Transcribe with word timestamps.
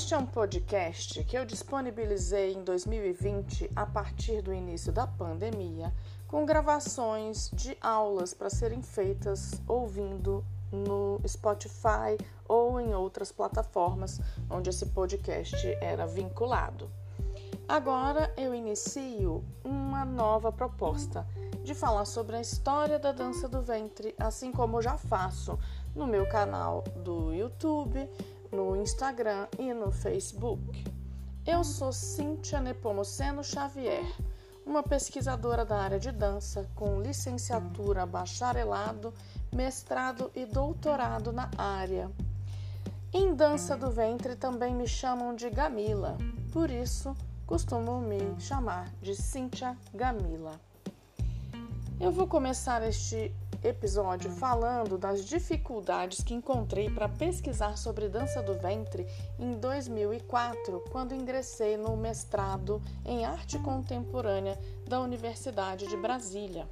Este 0.00 0.14
é 0.14 0.18
um 0.18 0.24
podcast 0.24 1.22
que 1.24 1.36
eu 1.36 1.44
disponibilizei 1.44 2.54
em 2.54 2.64
2020 2.64 3.70
a 3.76 3.84
partir 3.84 4.40
do 4.40 4.50
início 4.50 4.90
da 4.90 5.06
pandemia, 5.06 5.92
com 6.26 6.46
gravações 6.46 7.50
de 7.52 7.76
aulas 7.82 8.32
para 8.32 8.48
serem 8.48 8.80
feitas 8.80 9.60
ouvindo 9.68 10.42
no 10.72 11.20
Spotify 11.28 12.16
ou 12.48 12.80
em 12.80 12.94
outras 12.94 13.30
plataformas 13.30 14.18
onde 14.48 14.70
esse 14.70 14.86
podcast 14.86 15.54
era 15.82 16.06
vinculado. 16.06 16.90
Agora 17.68 18.32
eu 18.38 18.54
inicio 18.54 19.44
uma 19.62 20.02
nova 20.06 20.50
proposta 20.50 21.26
de 21.62 21.74
falar 21.74 22.06
sobre 22.06 22.36
a 22.36 22.40
história 22.40 22.98
da 22.98 23.12
dança 23.12 23.46
do 23.46 23.60
ventre, 23.60 24.14
assim 24.18 24.50
como 24.50 24.80
já 24.80 24.96
faço 24.96 25.58
no 25.94 26.06
meu 26.06 26.26
canal 26.26 26.82
do 26.96 27.34
YouTube, 27.34 28.08
no 28.52 28.76
Instagram 28.76 29.46
e 29.58 29.72
no 29.72 29.90
Facebook. 29.90 30.84
Eu 31.46 31.64
sou 31.64 31.92
Cíntia 31.92 32.60
Nepomuceno 32.60 33.42
Xavier, 33.42 34.04
uma 34.66 34.82
pesquisadora 34.82 35.64
da 35.64 35.76
área 35.76 35.98
de 35.98 36.12
dança 36.12 36.68
com 36.74 37.00
licenciatura, 37.00 38.04
bacharelado, 38.04 39.14
mestrado 39.52 40.30
e 40.34 40.44
doutorado 40.44 41.32
na 41.32 41.50
área. 41.56 42.10
Em 43.12 43.34
dança 43.34 43.76
do 43.76 43.90
ventre 43.90 44.36
também 44.36 44.74
me 44.74 44.86
chamam 44.86 45.34
de 45.34 45.50
Gamila, 45.50 46.16
por 46.52 46.70
isso 46.70 47.16
costumo 47.46 48.00
me 48.00 48.40
chamar 48.40 48.88
de 49.02 49.14
Cíntia 49.14 49.76
Gamila. 49.92 50.60
Eu 51.98 52.12
vou 52.12 52.26
começar 52.26 52.82
este 52.86 53.34
episódio 53.62 54.30
falando 54.30 54.96
das 54.96 55.24
dificuldades 55.24 56.22
que 56.22 56.34
encontrei 56.34 56.90
para 56.90 57.08
pesquisar 57.08 57.76
sobre 57.76 58.08
dança 58.08 58.42
do 58.42 58.58
ventre 58.58 59.06
em 59.38 59.52
2004, 59.52 60.84
quando 60.90 61.14
ingressei 61.14 61.76
no 61.76 61.96
mestrado 61.96 62.80
em 63.04 63.24
arte 63.24 63.58
contemporânea 63.58 64.58
da 64.86 65.00
Universidade 65.00 65.86
de 65.86 65.96
Brasília. 65.96 66.66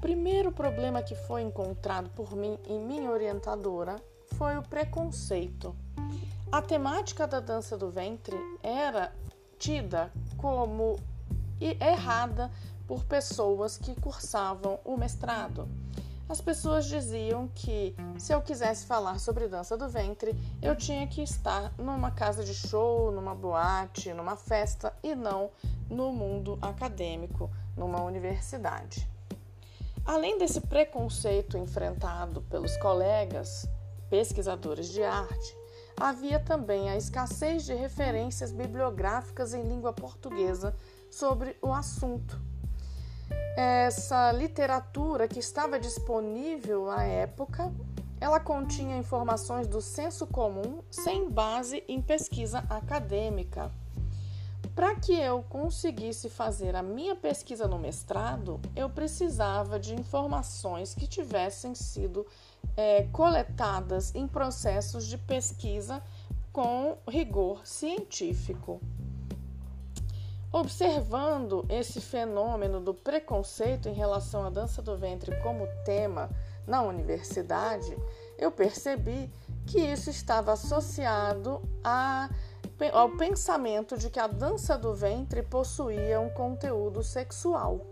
Primeiro 0.00 0.52
problema 0.52 1.02
que 1.02 1.14
foi 1.14 1.42
encontrado 1.42 2.10
por 2.10 2.36
mim 2.36 2.58
e 2.68 2.78
minha 2.78 3.10
orientadora 3.10 3.96
foi 4.36 4.56
o 4.56 4.62
preconceito. 4.62 5.74
A 6.50 6.62
temática 6.62 7.26
da 7.26 7.40
dança 7.40 7.76
do 7.76 7.90
ventre 7.90 8.36
era 8.62 9.12
tida 9.58 10.12
como 10.36 10.96
errada 11.60 12.50
por 12.88 13.04
pessoas 13.04 13.76
que 13.76 13.94
cursavam 14.00 14.80
o 14.82 14.96
mestrado. 14.96 15.68
As 16.26 16.40
pessoas 16.40 16.86
diziam 16.86 17.48
que 17.54 17.94
se 18.18 18.32
eu 18.32 18.40
quisesse 18.40 18.86
falar 18.86 19.18
sobre 19.18 19.46
dança 19.46 19.76
do 19.76 19.88
ventre, 19.88 20.34
eu 20.60 20.74
tinha 20.74 21.06
que 21.06 21.22
estar 21.22 21.72
numa 21.78 22.10
casa 22.10 22.42
de 22.42 22.54
show, 22.54 23.12
numa 23.12 23.34
boate, 23.34 24.12
numa 24.14 24.36
festa 24.36 24.92
e 25.02 25.14
não 25.14 25.50
no 25.88 26.12
mundo 26.12 26.58
acadêmico, 26.62 27.50
numa 27.76 28.02
universidade. 28.02 29.08
Além 30.04 30.38
desse 30.38 30.60
preconceito 30.62 31.58
enfrentado 31.58 32.40
pelos 32.42 32.76
colegas 32.78 33.68
pesquisadores 34.08 34.88
de 34.88 35.02
arte, 35.02 35.56
havia 35.98 36.40
também 36.40 36.88
a 36.88 36.96
escassez 36.96 37.64
de 37.64 37.74
referências 37.74 38.50
bibliográficas 38.50 39.52
em 39.52 39.62
língua 39.62 39.92
portuguesa 39.92 40.74
sobre 41.10 41.56
o 41.62 41.72
assunto 41.72 42.38
essa 43.56 44.30
literatura 44.32 45.26
que 45.26 45.38
estava 45.38 45.80
disponível 45.80 46.90
à 46.90 47.02
época, 47.02 47.72
ela 48.20 48.38
continha 48.38 48.96
informações 48.96 49.66
do 49.66 49.80
senso 49.80 50.26
comum 50.26 50.82
sem 50.90 51.28
base 51.30 51.82
em 51.88 52.00
pesquisa 52.00 52.64
acadêmica. 52.70 53.70
Para 54.74 54.94
que 54.94 55.12
eu 55.12 55.42
conseguisse 55.48 56.28
fazer 56.28 56.76
a 56.76 56.82
minha 56.82 57.16
pesquisa 57.16 57.66
no 57.66 57.78
mestrado, 57.78 58.60
eu 58.76 58.88
precisava 58.88 59.78
de 59.78 59.92
informações 59.92 60.94
que 60.94 61.08
tivessem 61.08 61.74
sido 61.74 62.24
é, 62.76 63.02
coletadas 63.10 64.14
em 64.14 64.28
processos 64.28 65.04
de 65.06 65.18
pesquisa 65.18 66.00
com 66.52 66.96
rigor 67.08 67.66
científico. 67.66 68.80
Observando 70.50 71.66
esse 71.68 72.00
fenômeno 72.00 72.80
do 72.80 72.94
preconceito 72.94 73.86
em 73.86 73.92
relação 73.92 74.46
à 74.46 74.50
dança 74.50 74.80
do 74.80 74.96
ventre 74.96 75.36
como 75.42 75.68
tema 75.84 76.30
na 76.66 76.80
universidade, 76.80 77.94
eu 78.38 78.50
percebi 78.50 79.30
que 79.66 79.78
isso 79.78 80.08
estava 80.08 80.52
associado 80.52 81.60
a, 81.84 82.30
ao 82.94 83.10
pensamento 83.10 83.98
de 83.98 84.08
que 84.08 84.18
a 84.18 84.26
dança 84.26 84.78
do 84.78 84.94
ventre 84.94 85.42
possuía 85.42 86.18
um 86.18 86.30
conteúdo 86.30 87.02
sexual. 87.02 87.86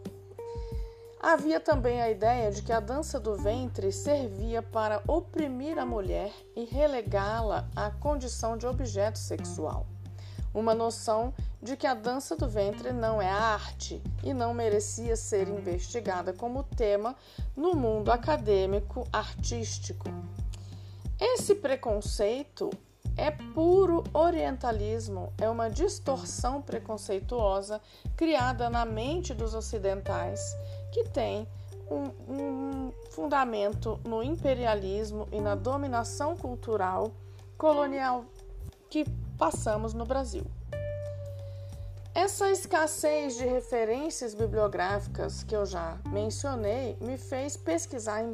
Havia 1.20 1.60
também 1.60 2.00
a 2.00 2.10
ideia 2.10 2.50
de 2.50 2.62
que 2.62 2.72
a 2.72 2.80
dança 2.80 3.20
do 3.20 3.36
ventre 3.36 3.92
servia 3.92 4.62
para 4.62 5.02
oprimir 5.06 5.78
a 5.78 5.84
mulher 5.84 6.32
e 6.54 6.64
relegá-la 6.64 7.68
à 7.76 7.90
condição 7.90 8.56
de 8.56 8.66
objeto 8.66 9.18
sexual 9.18 9.86
uma 10.56 10.74
noção 10.74 11.34
de 11.62 11.76
que 11.76 11.86
a 11.86 11.94
dança 11.94 12.36
do 12.36 12.48
ventre 12.48 12.92
não 12.92 13.20
é 13.20 13.28
arte 13.28 14.02
e 14.22 14.32
não 14.34 14.52
merecia 14.52 15.16
ser 15.16 15.48
investigada 15.48 16.32
como 16.32 16.62
tema 16.62 17.16
no 17.56 17.74
mundo 17.74 18.10
acadêmico 18.10 19.06
artístico. 19.12 20.08
Esse 21.18 21.54
preconceito 21.54 22.70
é 23.16 23.30
puro 23.30 24.04
orientalismo, 24.12 25.32
é 25.38 25.48
uma 25.48 25.70
distorção 25.70 26.60
preconceituosa 26.60 27.80
criada 28.14 28.68
na 28.68 28.84
mente 28.84 29.32
dos 29.32 29.54
ocidentais 29.54 30.54
que 30.92 31.04
tem 31.04 31.48
um, 31.90 32.10
um 32.30 32.92
fundamento 33.10 33.98
no 34.04 34.22
imperialismo 34.22 35.26
e 35.32 35.40
na 35.40 35.54
dominação 35.54 36.36
cultural 36.36 37.12
colonial 37.56 38.26
que 38.90 39.06
passamos 39.38 39.94
no 39.94 40.04
Brasil. 40.04 40.44
Essa 42.16 42.50
escassez 42.50 43.36
de 43.36 43.44
referências 43.44 44.32
bibliográficas 44.34 45.42
que 45.42 45.54
eu 45.54 45.66
já 45.66 45.98
mencionei 46.08 46.96
me 46.98 47.18
fez 47.18 47.58
pesquisar 47.58 48.22
em 48.22 48.32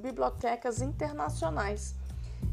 bibliotecas 0.00 0.80
internacionais. 0.80 1.94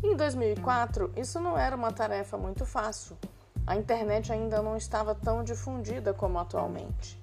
Em 0.03 0.13
2004, 0.13 1.13
isso 1.15 1.39
não 1.39 1.57
era 1.57 1.73
uma 1.73 1.93
tarefa 1.93 2.37
muito 2.37 2.65
fácil. 2.65 3.17
A 3.65 3.77
internet 3.77 4.29
ainda 4.33 4.61
não 4.61 4.75
estava 4.75 5.15
tão 5.15 5.41
difundida 5.41 6.13
como 6.13 6.37
atualmente. 6.37 7.17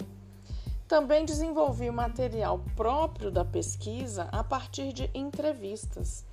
Também 0.89 1.27
desenvolvi 1.27 1.91
material 1.91 2.65
próprio 2.75 3.31
da 3.31 3.45
pesquisa 3.45 4.27
a 4.33 4.43
partir 4.43 4.91
de 4.95 5.11
entrevistas. 5.13 6.25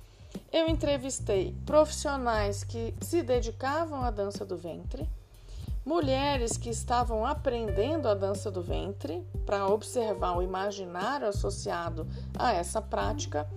Eu 0.50 0.66
entrevistei 0.66 1.54
profissionais 1.66 2.64
que 2.64 2.94
se 3.02 3.22
dedicavam 3.22 4.00
à 4.00 4.10
dança 4.10 4.46
do 4.46 4.56
ventre, 4.56 5.06
mulheres 5.84 6.56
que 6.56 6.70
estavam 6.70 7.26
aprendendo 7.26 8.08
a 8.08 8.14
dança 8.14 8.50
do 8.50 8.62
ventre 8.62 9.26
para 9.44 9.66
observar 9.66 10.36
o 10.36 10.42
imaginário 10.42 11.26
associado 11.26 12.06
a 12.38 12.52
essa 12.52 12.80
prática 12.80 13.48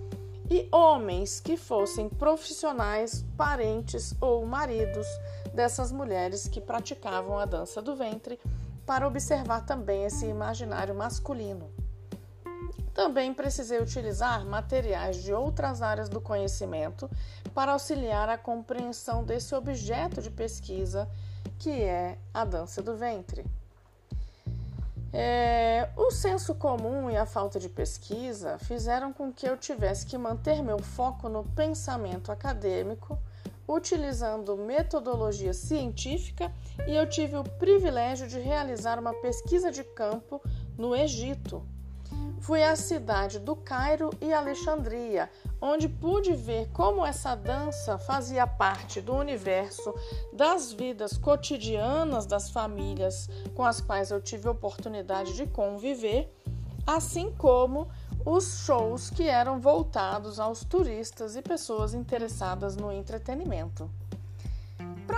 e 0.50 0.68
homens 0.72 1.40
que 1.40 1.56
fossem 1.56 2.08
profissionais, 2.08 3.24
parentes 3.36 4.14
ou 4.20 4.44
maridos 4.44 5.06
dessas 5.54 5.90
mulheres 5.90 6.48
que 6.48 6.60
praticavam 6.60 7.38
a 7.38 7.44
dança 7.44 7.80
do 7.80 7.96
ventre 7.96 8.38
para 8.84 9.06
observar 9.06 9.64
também 9.64 10.04
esse 10.04 10.26
imaginário 10.26 10.94
masculino. 10.94 11.70
Também 12.96 13.34
precisei 13.34 13.78
utilizar 13.78 14.46
materiais 14.46 15.22
de 15.22 15.30
outras 15.30 15.82
áreas 15.82 16.08
do 16.08 16.18
conhecimento 16.18 17.10
para 17.54 17.72
auxiliar 17.72 18.26
a 18.30 18.38
compreensão 18.38 19.22
desse 19.22 19.54
objeto 19.54 20.22
de 20.22 20.30
pesquisa 20.30 21.06
que 21.58 21.82
é 21.82 22.16
a 22.32 22.42
dança 22.42 22.82
do 22.82 22.96
ventre. 22.96 23.44
É, 25.12 25.90
o 25.94 26.10
senso 26.10 26.54
comum 26.54 27.10
e 27.10 27.18
a 27.18 27.26
falta 27.26 27.60
de 27.60 27.68
pesquisa 27.68 28.56
fizeram 28.60 29.12
com 29.12 29.30
que 29.30 29.46
eu 29.46 29.58
tivesse 29.58 30.06
que 30.06 30.16
manter 30.16 30.62
meu 30.62 30.78
foco 30.78 31.28
no 31.28 31.44
pensamento 31.44 32.32
acadêmico, 32.32 33.18
utilizando 33.68 34.56
metodologia 34.56 35.52
científica, 35.52 36.50
e 36.86 36.96
eu 36.96 37.06
tive 37.06 37.36
o 37.36 37.44
privilégio 37.44 38.26
de 38.26 38.38
realizar 38.38 38.98
uma 38.98 39.12
pesquisa 39.12 39.70
de 39.70 39.84
campo 39.84 40.40
no 40.78 40.96
Egito, 40.96 41.62
Fui 42.40 42.62
à 42.62 42.76
cidade 42.76 43.38
do 43.38 43.56
Cairo 43.56 44.10
e 44.20 44.32
Alexandria, 44.32 45.28
onde 45.60 45.88
pude 45.88 46.32
ver 46.32 46.68
como 46.72 47.04
essa 47.04 47.34
dança 47.34 47.98
fazia 47.98 48.46
parte 48.46 49.00
do 49.00 49.14
universo 49.14 49.94
das 50.32 50.72
vidas 50.72 51.16
cotidianas 51.18 52.26
das 52.26 52.50
famílias 52.50 53.28
com 53.54 53.64
as 53.64 53.80
quais 53.80 54.10
eu 54.10 54.20
tive 54.20 54.48
oportunidade 54.48 55.34
de 55.34 55.46
conviver, 55.46 56.32
assim 56.86 57.32
como 57.32 57.88
os 58.24 58.64
shows 58.64 59.10
que 59.10 59.28
eram 59.28 59.58
voltados 59.58 60.38
aos 60.38 60.64
turistas 60.64 61.36
e 61.36 61.42
pessoas 61.42 61.94
interessadas 61.94 62.76
no 62.76 62.92
entretenimento. 62.92 63.90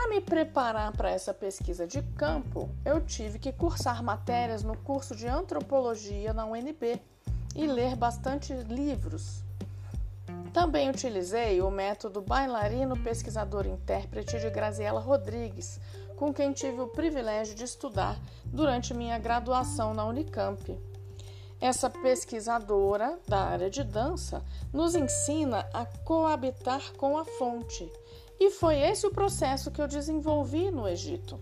Para 0.08 0.14
me 0.14 0.22
preparar 0.22 0.90
para 0.96 1.10
essa 1.10 1.34
pesquisa 1.34 1.86
de 1.86 2.00
campo, 2.16 2.70
eu 2.82 2.98
tive 2.98 3.38
que 3.38 3.52
cursar 3.52 4.02
matérias 4.02 4.62
no 4.62 4.74
curso 4.74 5.14
de 5.14 5.28
antropologia 5.28 6.32
na 6.32 6.46
UNB 6.46 6.98
e 7.54 7.66
ler 7.66 7.94
bastante 7.94 8.54
livros. 8.54 9.44
Também 10.50 10.88
utilizei 10.88 11.60
o 11.60 11.70
método 11.70 12.22
bailarino 12.22 12.96
pesquisador 12.96 13.66
intérprete 13.66 14.40
de 14.40 14.48
Graziela 14.48 14.98
Rodrigues, 14.98 15.78
com 16.16 16.32
quem 16.32 16.54
tive 16.54 16.80
o 16.80 16.88
privilégio 16.88 17.54
de 17.54 17.64
estudar 17.64 18.18
durante 18.46 18.94
minha 18.94 19.18
graduação 19.18 19.92
na 19.92 20.06
Unicamp. 20.06 20.74
Essa 21.60 21.90
pesquisadora 21.90 23.18
da 23.28 23.40
área 23.40 23.68
de 23.68 23.84
dança 23.84 24.42
nos 24.72 24.94
ensina 24.94 25.68
a 25.74 25.84
coabitar 25.84 26.94
com 26.94 27.18
a 27.18 27.26
fonte 27.26 27.92
e 28.38 28.50
foi 28.50 28.78
esse 28.78 29.06
o 29.06 29.10
processo 29.10 29.70
que 29.70 29.80
eu 29.80 29.88
desenvolvi 29.88 30.70
no 30.70 30.86
Egito. 30.86 31.38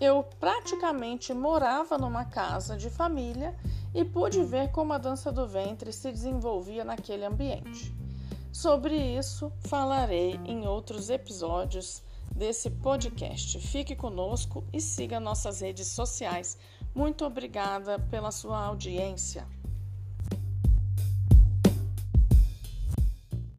Eu 0.00 0.24
praticamente 0.40 1.32
morava 1.32 1.96
numa 1.96 2.24
casa 2.24 2.76
de 2.76 2.90
família 2.90 3.54
e 3.94 4.04
pude 4.04 4.42
ver 4.42 4.70
como 4.72 4.92
a 4.92 4.98
dança 4.98 5.30
do 5.30 5.46
ventre 5.46 5.92
se 5.92 6.10
desenvolvia 6.10 6.84
naquele 6.84 7.24
ambiente. 7.24 7.94
Sobre 8.52 8.96
isso 8.96 9.52
falarei 9.60 10.40
em 10.44 10.66
outros 10.66 11.08
episódios 11.08 12.02
desse 12.34 12.70
podcast. 12.70 13.60
Fique 13.60 13.94
conosco 13.94 14.64
e 14.72 14.80
siga 14.80 15.20
nossas 15.20 15.60
redes 15.60 15.88
sociais. 15.88 16.58
Muito 16.94 17.24
obrigada 17.24 17.98
pela 17.98 18.30
sua 18.30 18.66
audiência. 18.66 19.46